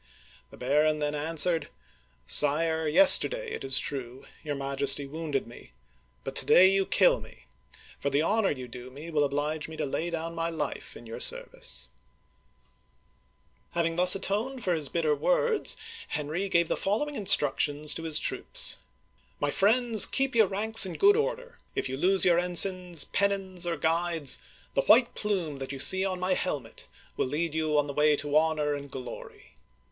[0.49, 1.69] The baron then answered:"
[2.25, 5.73] Sire, yesterday, it is true, your Majesty wounded me,
[6.23, 7.45] but to day you kill me,
[7.99, 11.05] for the honor you do me will oblige me to lay down my life in
[11.05, 11.89] your service!
[13.13, 15.77] '* Having thus atoned for his bitter words,
[16.07, 18.79] Henry gave the following instructions to his troops:"
[19.39, 21.59] My friends, keep your ranks in good order.
[21.75, 24.41] If you lose your ensigns, pen nons, or guides,
[24.73, 26.87] the white plume that you see on my hel met
[27.17, 29.53] will lead you on the way to honor and glory